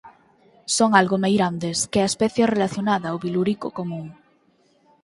Son 0.77 0.89
algo 0.99 1.21
meirandes 1.25 1.77
que 1.91 1.99
a 2.01 2.09
especie 2.11 2.51
relacionada 2.53 3.15
o 3.15 3.21
bilurico 3.25 3.67
común. 3.77 4.07